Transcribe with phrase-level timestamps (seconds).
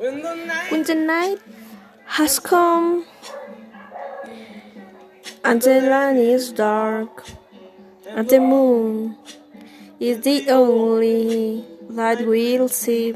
[0.00, 1.38] When the night when the night
[2.06, 3.04] has come
[5.44, 7.26] and the land is dark
[8.08, 9.18] and the moon
[10.00, 13.12] is the only light we'll see.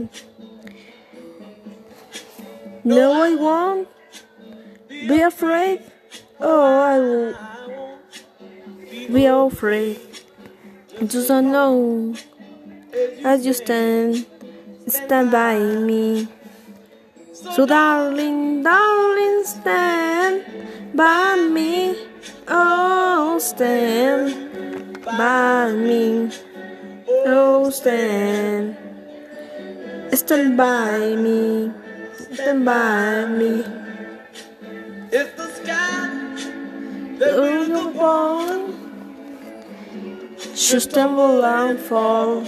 [2.85, 3.89] No, I won't
[4.91, 5.81] be afraid.
[6.39, 7.35] Oh, I will
[9.09, 10.01] be afraid.
[11.07, 12.19] Just unknown
[13.25, 14.27] as you stand,
[14.87, 16.29] stand by me.
[17.55, 20.43] So, darling, darling, stand
[20.93, 21.95] by me.
[22.49, 26.33] Oh, stand by me.
[27.07, 28.77] Oh, stand.
[30.15, 31.71] Stand by me.
[32.33, 33.63] Stand by me.
[35.13, 36.11] is the sky
[37.21, 38.75] that the go ball
[40.57, 42.43] should stumble and fall,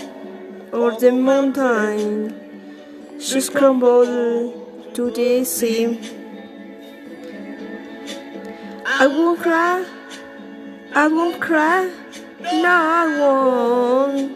[0.72, 2.34] or the mountain
[3.20, 4.65] should crumble
[4.96, 6.00] to the sea.
[8.86, 9.84] I won't cry,
[10.94, 11.90] I won't cry,
[12.40, 14.32] no, I won't.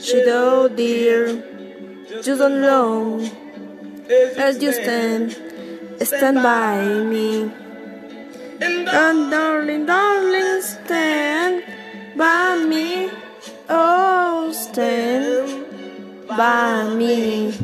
[0.00, 1.42] Shed oh dear,
[2.22, 3.28] just alone
[4.38, 5.32] as you stand,
[6.00, 7.50] stand by me.
[8.60, 11.64] And darling, darling, stand
[12.16, 13.10] by me.
[13.68, 15.66] Oh, stand
[16.28, 17.58] by me.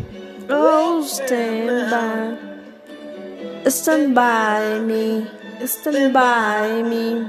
[0.54, 3.70] Oh, stand by.
[3.70, 5.26] Stand by me.
[5.64, 7.24] Stand by me.